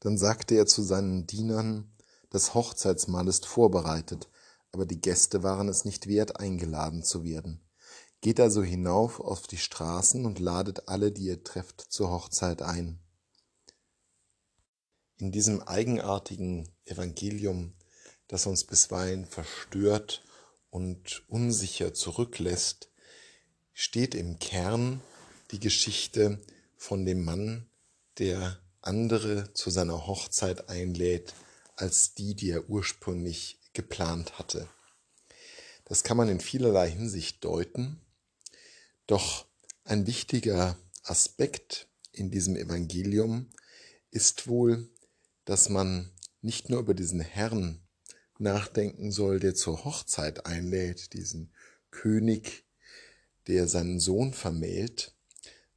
[0.00, 1.92] Dann sagte er zu seinen Dienern,
[2.30, 4.28] das Hochzeitsmahl ist vorbereitet,
[4.72, 7.60] aber die Gäste waren es nicht wert, eingeladen zu werden.
[8.20, 12.98] Geht also hinauf auf die Straßen und ladet alle, die ihr trefft, zur Hochzeit ein.
[15.18, 17.74] In diesem eigenartigen Evangelium,
[18.28, 20.24] das uns bisweilen verstört
[20.70, 22.90] und unsicher zurücklässt,
[23.72, 25.00] steht im Kern
[25.50, 26.40] die Geschichte
[26.76, 27.70] von dem Mann,
[28.18, 31.34] der andere zu seiner Hochzeit einlädt,
[31.76, 34.68] als die, die er ursprünglich geplant hatte.
[35.84, 38.00] Das kann man in vielerlei Hinsicht deuten,
[39.06, 39.46] doch
[39.84, 43.50] ein wichtiger Aspekt in diesem Evangelium
[44.10, 44.90] ist wohl,
[45.44, 46.10] dass man
[46.42, 47.80] nicht nur über diesen Herrn
[48.38, 51.52] nachdenken soll, der zur Hochzeit einlädt, diesen
[51.90, 52.64] König,
[53.46, 55.14] der seinen Sohn vermählt,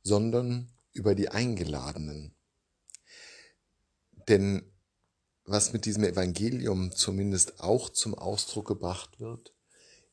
[0.03, 2.35] sondern über die Eingeladenen.
[4.31, 4.63] Denn
[5.43, 9.53] was mit diesem Evangelium zumindest auch zum Ausdruck gebracht wird,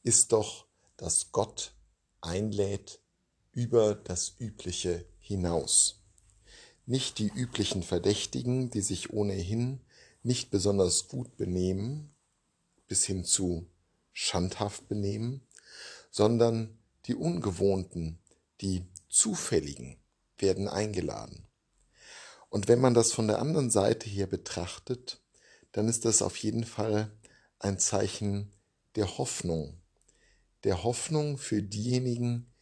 [0.02, 1.72] ist doch, dass Gott
[2.20, 3.00] einlädt
[3.52, 6.02] über das Übliche hinaus.
[6.84, 9.82] Nicht die üblichen Verdächtigen, die sich ohnehin
[10.24, 12.12] nicht besonders gut benehmen,
[12.88, 13.70] bis hin zu
[14.12, 15.46] schandhaft benehmen,
[16.10, 16.76] sondern
[17.06, 18.18] die Ungewohnten,
[18.62, 19.96] die Zufälligen
[20.38, 21.47] werden eingeladen.
[22.50, 25.20] Und wenn man das von der anderen Seite hier betrachtet,
[25.72, 27.10] dann ist das auf jeden Fall
[27.58, 28.52] ein Zeichen
[28.96, 29.80] der Hoffnung.
[30.64, 32.52] Der Hoffnung für diejenigen,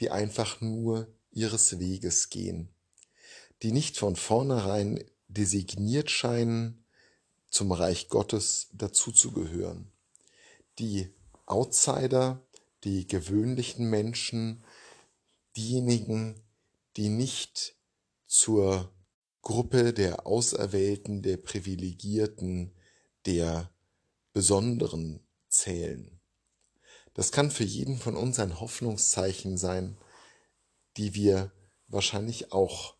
[0.00, 2.68] die einfach nur ihres Weges gehen,
[3.62, 6.84] die nicht von vornherein designiert scheinen,
[7.50, 9.92] zum Reich Gottes dazuzugehören,
[10.78, 11.12] die
[11.44, 12.40] Outsider,
[12.84, 14.64] die gewöhnlichen Menschen,
[15.56, 16.40] diejenigen,
[16.96, 17.76] die nicht
[18.26, 18.90] zur
[19.42, 22.72] Gruppe der Auserwählten, der Privilegierten,
[23.26, 23.70] der
[24.32, 26.20] Besonderen zählen.
[27.14, 29.98] Das kann für jeden von uns ein Hoffnungszeichen sein,
[30.96, 31.52] die wir
[31.88, 32.94] wahrscheinlich auch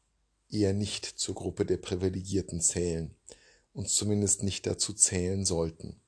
[0.51, 3.15] eher nicht zur Gruppe der Privilegierten zählen,
[3.73, 6.01] uns zumindest nicht dazu zählen sollten.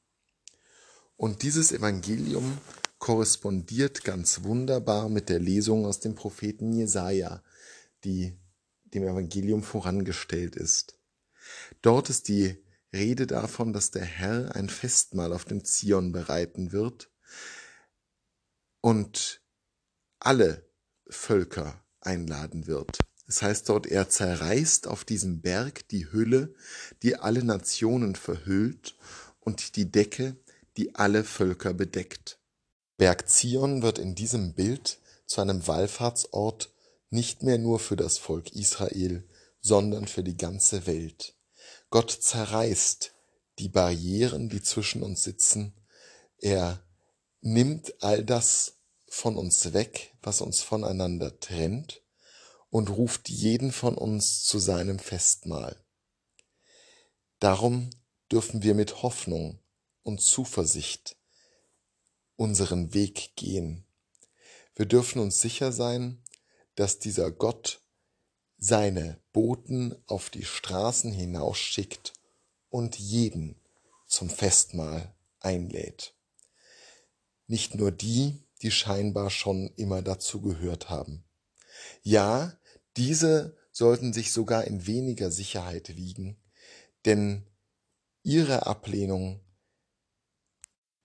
[1.16, 2.58] Und dieses Evangelium
[2.98, 7.42] korrespondiert ganz wunderbar mit der Lesung aus dem Propheten Jesaja,
[8.02, 8.36] die
[8.94, 10.98] dem Evangelium vorangestellt ist.
[11.82, 12.56] Dort ist die
[12.92, 17.10] Rede davon, dass der Herr ein Festmahl auf dem Zion bereiten wird
[18.80, 19.42] und
[20.20, 20.70] alle
[21.08, 22.98] Völker einladen wird.
[23.26, 26.54] Es heißt dort, er zerreißt auf diesem Berg die Hülle,
[27.02, 28.96] die alle Nationen verhüllt
[29.40, 30.36] und die Decke,
[30.76, 32.38] die alle Völker bedeckt.
[32.96, 36.73] Berg Zion wird in diesem Bild zu einem Wallfahrtsort
[37.14, 39.26] nicht mehr nur für das Volk Israel,
[39.60, 41.34] sondern für die ganze Welt.
[41.88, 43.14] Gott zerreißt
[43.58, 45.72] die Barrieren, die zwischen uns sitzen.
[46.38, 46.84] Er
[47.40, 52.02] nimmt all das von uns weg, was uns voneinander trennt,
[52.68, 55.76] und ruft jeden von uns zu seinem Festmahl.
[57.38, 57.90] Darum
[58.32, 59.60] dürfen wir mit Hoffnung
[60.02, 61.16] und Zuversicht
[62.34, 63.86] unseren Weg gehen.
[64.74, 66.23] Wir dürfen uns sicher sein,
[66.74, 67.82] dass dieser Gott
[68.58, 72.12] seine Boten auf die Straßen hinausschickt
[72.68, 73.60] und jeden
[74.06, 76.14] zum Festmahl einlädt.
[77.46, 81.24] Nicht nur die, die scheinbar schon immer dazu gehört haben.
[82.02, 82.58] Ja,
[82.96, 86.40] diese sollten sich sogar in weniger Sicherheit wiegen,
[87.04, 87.46] denn
[88.22, 89.40] ihre Ablehnung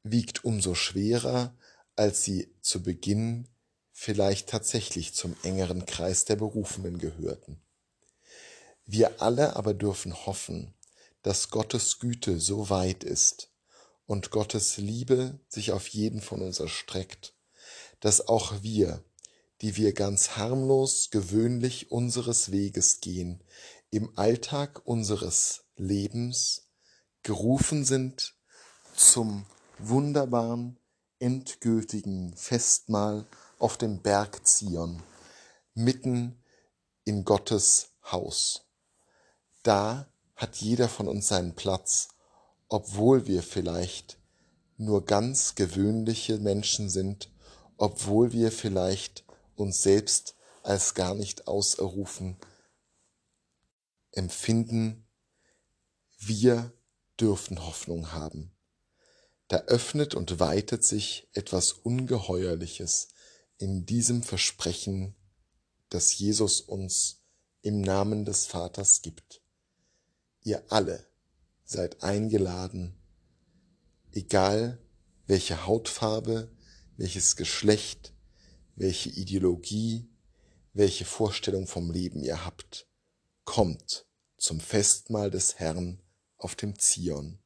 [0.03, 1.57] wiegt umso schwerer,
[1.95, 3.47] als sie zu Beginn
[4.01, 7.59] vielleicht tatsächlich zum engeren Kreis der Berufenen gehörten.
[8.85, 10.73] Wir alle aber dürfen hoffen,
[11.21, 13.51] dass Gottes Güte so weit ist
[14.05, 17.33] und Gottes Liebe sich auf jeden von uns erstreckt,
[17.99, 19.03] dass auch wir,
[19.59, 23.43] die wir ganz harmlos gewöhnlich unseres Weges gehen,
[23.91, 26.69] im Alltag unseres Lebens
[27.21, 28.33] gerufen sind
[28.95, 29.45] zum
[29.77, 30.77] wunderbaren,
[31.19, 33.27] endgültigen Festmahl
[33.59, 35.03] auf dem Berg Zion,
[35.73, 36.43] mitten
[37.03, 38.65] in Gottes Haus.
[39.63, 42.09] Da hat jeder von uns seinen Platz,
[42.69, 44.17] obwohl wir vielleicht
[44.77, 47.29] nur ganz gewöhnliche Menschen sind,
[47.77, 49.25] obwohl wir vielleicht
[49.55, 52.37] uns selbst als gar nicht auserrufen
[54.11, 55.05] empfinden,
[56.17, 56.73] wir
[57.19, 58.51] dürfen Hoffnung haben
[59.49, 63.09] da öffnet und weitet sich etwas Ungeheuerliches
[63.59, 65.15] in diesem Versprechen,
[65.89, 67.21] das Jesus uns
[67.61, 69.41] im Namen des Vaters gibt.
[70.43, 71.05] ihr alle
[71.65, 72.95] seid eingeladen,
[74.13, 74.81] egal
[75.27, 76.49] welche Hautfarbe,
[76.95, 78.13] welches Geschlecht,
[78.75, 80.09] welche Ideologie,
[80.73, 82.87] welche Vorstellung vom Leben ihr habt,
[83.43, 84.05] kommt
[84.37, 86.01] zum Festmahl des Herrn
[86.37, 87.39] auf dem Zion.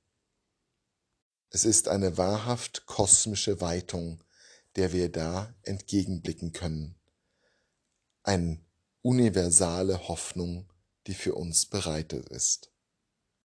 [1.49, 4.23] Es ist eine wahrhaft kosmische Weitung,
[4.75, 6.95] der wir da entgegenblicken können.
[8.23, 8.59] Eine
[9.01, 10.71] universale Hoffnung,
[11.07, 12.72] die für uns bereitet ist.